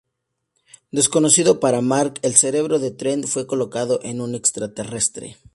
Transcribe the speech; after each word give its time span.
Desconocido 0.91 1.59
para 1.59 1.81
Mark, 1.81 2.15
el 2.23 2.33
cerebro 2.33 2.79
de 2.79 2.89
Trent 2.89 3.27
fue 3.27 3.45
colocado 3.45 3.99
en 4.01 4.19
un 4.19 4.33
extraterrestre. 4.33 5.37